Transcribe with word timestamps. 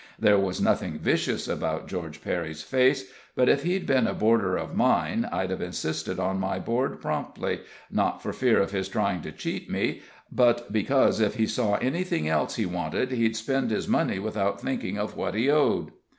There 0.17 0.39
was 0.39 0.59
nothing 0.59 0.97
vicious 0.97 1.47
about 1.47 1.87
George 1.87 2.23
Perry's 2.23 2.63
face, 2.63 3.11
but 3.35 3.47
if 3.47 3.61
he'd 3.61 3.85
been 3.85 4.07
a 4.07 4.15
boarder 4.15 4.57
of 4.57 4.75
mine, 4.75 5.29
I'd 5.31 5.51
have 5.51 5.61
insisted 5.61 6.19
on 6.19 6.39
my 6.39 6.57
board 6.57 6.99
promptly 6.99 7.59
not 7.91 8.19
for 8.19 8.33
fear 8.33 8.59
of 8.59 8.71
his 8.71 8.89
trying 8.89 9.21
to 9.21 9.31
cheat 9.31 9.69
me, 9.69 10.01
but 10.31 10.73
because 10.73 11.19
if 11.19 11.35
he 11.35 11.45
saw 11.45 11.75
anything 11.75 12.27
else 12.27 12.55
he 12.55 12.65
wanted, 12.65 13.11
he'd 13.11 13.35
spend 13.35 13.69
his 13.69 13.87
money 13.87 14.17
without 14.17 14.59
thinking 14.59 14.97
of 14.97 15.15
what 15.15 15.35
he 15.35 15.51
owed. 15.51 15.91